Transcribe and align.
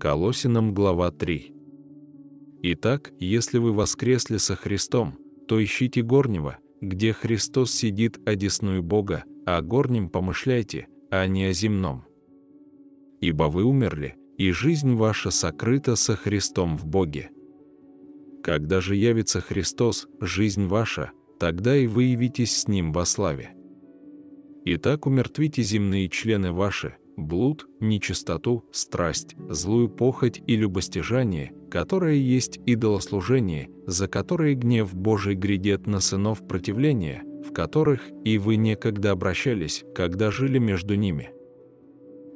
Колосинам 0.00 0.72
глава 0.72 1.10
3. 1.10 1.52
Итак, 2.62 3.12
если 3.20 3.58
вы 3.58 3.74
воскресли 3.74 4.38
со 4.38 4.56
Христом, 4.56 5.18
то 5.46 5.62
ищите 5.62 6.00
горнего, 6.00 6.56
где 6.80 7.12
Христос 7.12 7.70
сидит 7.70 8.18
одесную 8.26 8.82
Бога, 8.82 9.24
а 9.44 9.60
горнем 9.60 10.08
помышляйте, 10.08 10.88
а 11.10 11.26
не 11.26 11.44
о 11.44 11.52
земном. 11.52 12.06
Ибо 13.20 13.44
вы 13.44 13.64
умерли, 13.64 14.16
и 14.38 14.52
жизнь 14.52 14.94
ваша 14.94 15.30
сокрыта 15.30 15.96
со 15.96 16.16
Христом 16.16 16.78
в 16.78 16.86
Боге. 16.86 17.28
Когда 18.42 18.80
же 18.80 18.96
явится 18.96 19.42
Христос, 19.42 20.08
жизнь 20.18 20.64
ваша, 20.64 21.10
тогда 21.38 21.76
и 21.76 21.86
вы 21.86 22.04
явитесь 22.04 22.56
с 22.56 22.68
Ним 22.68 22.94
во 22.94 23.04
славе. 23.04 23.50
Итак, 24.64 25.04
умертвите 25.04 25.62
земные 25.62 26.08
члены 26.08 26.52
ваши, 26.52 26.96
блуд, 27.20 27.68
нечистоту, 27.80 28.64
страсть, 28.72 29.36
злую 29.48 29.88
похоть 29.88 30.42
и 30.46 30.56
любостяжание, 30.56 31.52
которое 31.70 32.16
есть 32.16 32.60
идолослужение, 32.66 33.70
за 33.86 34.08
которое 34.08 34.54
гнев 34.54 34.94
Божий 34.94 35.34
грядет 35.34 35.86
на 35.86 36.00
сынов 36.00 36.46
противления, 36.46 37.22
в 37.46 37.52
которых 37.52 38.02
и 38.24 38.38
вы 38.38 38.56
некогда 38.56 39.12
обращались, 39.12 39.84
когда 39.94 40.30
жили 40.30 40.58
между 40.58 40.94
ними. 40.94 41.30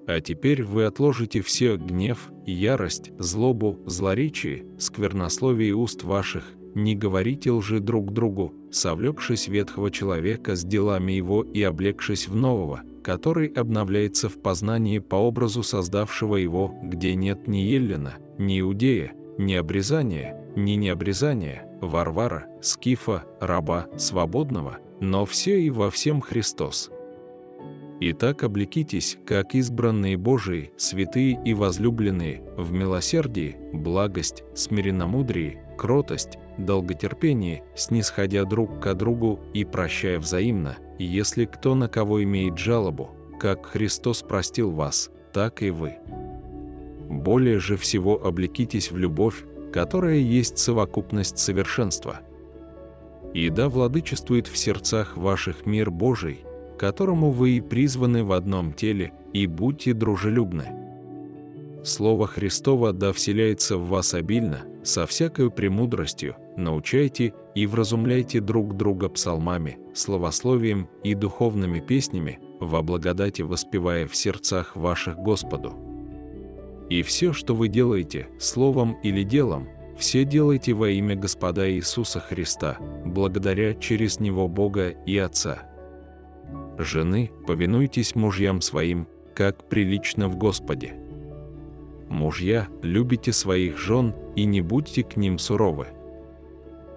А 0.07 0.21
теперь 0.21 0.63
вы 0.63 0.85
отложите 0.85 1.41
все 1.41 1.77
гнев, 1.77 2.31
ярость, 2.47 3.13
злобу, 3.19 3.81
злоречие, 3.87 4.67
сквернословие 4.79 5.75
уст 5.75 6.03
ваших, 6.03 6.45
не 6.75 6.95
говорите 6.95 7.51
лжи 7.51 7.81
друг 7.81 8.13
другу, 8.13 8.53
совлекшись 8.71 9.49
ветхого 9.49 9.91
человека 9.91 10.57
с 10.57 10.65
делами 10.65 11.13
его 11.13 11.43
и 11.43 11.63
облегшись 11.63 12.29
в 12.29 12.35
нового, 12.35 12.83
который 13.03 13.49
обновляется 13.49 14.29
в 14.29 14.41
познании 14.41 14.99
по 14.99 15.17
образу 15.17 15.63
создавшего 15.63 16.37
его, 16.37 16.75
где 16.83 17.15
нет 17.15 17.47
ни 17.47 17.59
Еллина, 17.59 18.15
ни 18.39 18.61
Иудея, 18.61 19.13
ни 19.39 19.55
обрезания, 19.55 20.41
ни 20.57 20.73
необрезания, 20.73 21.69
варвара, 21.81 22.47
скифа, 22.63 23.25
раба, 23.41 23.89
свободного, 23.97 24.79
но 25.01 25.25
все 25.25 25.61
и 25.61 25.71
во 25.71 25.91
всем 25.91 26.21
Христос. 26.21 26.91
Итак, 28.01 28.43
облекитесь, 28.43 29.19
как 29.25 29.55
избранные 29.55 30.17
Божии, 30.17 30.73
святые 30.77 31.41
и 31.45 31.55
возлюбленные, 31.55 32.43
в 32.57 32.73
милосердии, 32.73 33.57
благость, 33.73 34.43
смиренномудрии, 34.55 35.61
кротость, 35.75 36.39
долготерпении, 36.59 37.63
снисходя 37.75 38.45
друг 38.45 38.81
к 38.81 38.95
другу 38.95 39.41
и 39.53 39.65
прощая 39.65 40.19
взаимно, 40.19 40.77
если 40.99 41.45
кто 41.45 41.75
на 41.75 41.89
кого 41.89 42.23
имеет 42.23 42.59
жалобу, 42.59 43.11
как 43.39 43.67
Христос 43.67 44.23
простил 44.23 44.71
вас, 44.71 45.11
так 45.33 45.63
и 45.63 45.71
вы. 45.71 45.95
Более 47.09 47.59
же 47.59 47.77
всего 47.77 48.25
облекитесь 48.25 48.91
в 48.91 48.97
любовь, 48.97 49.45
которая 49.73 50.17
есть 50.17 50.59
совокупность 50.59 51.39
совершенства. 51.39 52.21
И 53.35 53.51
да 53.51 53.69
владычествует 53.69 54.47
в 54.47 54.57
сердцах 54.57 55.17
ваших 55.17 55.67
мир 55.67 55.91
Божий, 55.91 56.45
которому 56.79 57.31
вы 57.31 57.57
и 57.57 57.61
призваны 57.61 58.25
в 58.25 58.33
одном 58.33 58.73
теле, 58.73 59.13
и 59.33 59.47
будьте 59.47 59.93
дружелюбны. 59.93 60.67
Слово 61.85 62.27
Христово 62.27 62.93
да 62.93 63.13
вселяется 63.13 63.77
в 63.77 63.89
вас 63.89 64.15
обильно, 64.15 64.63
со 64.85 65.07
всякой 65.07 65.51
премудростью, 65.51 66.37
научайте 66.57 67.33
и 67.55 67.67
вразумляйте 67.67 68.41
друг 68.41 68.77
друга 68.77 69.09
псалмами, 69.09 69.79
словословием 69.95 70.89
и 71.03 71.15
духовными 71.15 71.81
песнями, 71.81 72.39
во 72.61 72.83
благодати 72.83 73.43
воспевая 73.43 74.07
в 74.07 74.15
сердцах 74.15 74.77
ваших 74.77 75.17
Господу. 75.17 75.75
И 76.91 77.03
все, 77.03 77.33
что 77.33 77.55
вы 77.55 77.69
делаете, 77.69 78.29
словом 78.39 78.99
или 79.03 79.23
делом, 79.23 79.69
все 79.99 80.25
делайте 80.25 80.75
во 80.75 80.91
имя 80.91 81.17
Господа 81.17 81.71
Иисуса 81.71 82.21
Христа, 82.21 82.79
благодаря 83.07 83.75
через 83.75 84.21
Него 84.21 84.49
Бога 84.49 84.89
и 84.89 85.17
Отца. 85.17 85.63
Жены, 86.79 87.31
повинуйтесь 87.47 88.15
мужьям 88.15 88.61
своим, 88.61 89.09
как 89.35 89.69
прилично 89.69 90.29
в 90.29 90.37
Господе. 90.37 90.95
Мужья, 92.15 92.69
любите 92.81 93.33
своих 93.33 93.77
жен 93.77 94.15
и 94.37 94.45
не 94.45 94.61
будьте 94.61 95.03
к 95.03 95.17
ним 95.17 95.37
суровы. 95.37 95.89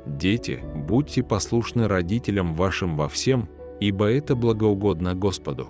Дети, 0.05 0.59
будьте 0.75 1.23
послушны 1.23 1.88
родителям 1.88 2.53
вашим 2.53 2.95
во 2.95 3.09
всем, 3.09 3.50
ибо 3.79 4.11
это 4.11 4.35
благоугодно 4.35 5.16
Господу. 5.16 5.69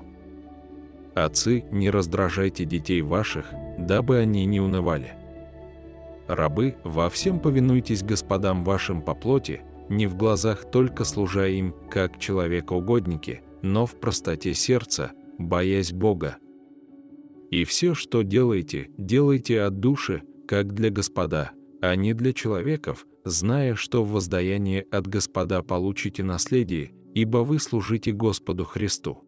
Отцы, 1.15 1.63
не 1.71 1.89
раздражайте 1.89 2.65
детей 2.65 3.01
ваших, 3.01 3.45
дабы 3.79 4.17
они 4.17 4.45
не 4.45 4.59
унывали. 4.59 5.13
Рабы, 6.27 6.75
во 6.83 7.09
всем 7.09 7.39
повинуйтесь 7.39 8.03
господам 8.03 8.65
вашим 8.65 9.01
по 9.01 9.15
плоти, 9.15 9.61
не 9.87 10.07
в 10.07 10.17
глазах 10.17 10.69
только 10.69 11.05
служа 11.05 11.47
им, 11.47 11.73
как 11.89 12.19
человекоугодники, 12.19 13.43
но 13.61 13.85
в 13.85 13.97
простоте 13.97 14.53
сердца, 14.53 15.11
боясь 15.37 15.93
Бога, 15.93 16.35
и 17.51 17.63
все, 17.63 17.93
что 17.93 18.23
делаете, 18.23 18.89
делайте 18.97 19.61
от 19.61 19.79
души, 19.79 20.23
как 20.47 20.73
для 20.73 20.89
Господа, 20.89 21.51
а 21.81 21.95
не 21.95 22.13
для 22.13 22.33
человеков, 22.33 23.05
зная, 23.23 23.75
что 23.75 24.03
в 24.03 24.11
воздаянии 24.11 24.85
от 24.91 25.07
Господа 25.07 25.61
получите 25.61 26.23
наследие, 26.23 26.91
ибо 27.13 27.39
вы 27.39 27.59
служите 27.59 28.11
Господу 28.11 28.63
Христу. 28.63 29.23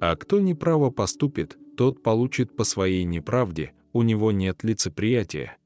А 0.00 0.14
кто 0.16 0.40
неправо 0.40 0.90
поступит, 0.90 1.56
тот 1.76 2.02
получит 2.02 2.54
по 2.54 2.64
своей 2.64 3.04
неправде, 3.04 3.72
у 3.92 4.02
него 4.02 4.30
нет 4.32 4.62
лицеприятия. 4.62 5.56